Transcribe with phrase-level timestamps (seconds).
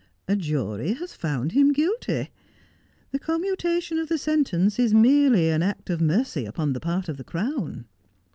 [0.27, 2.31] A jury has found him guilty.
[3.11, 7.17] The commutation of the sentence is merely an act of mercy upon the part of
[7.17, 7.85] the Crown.'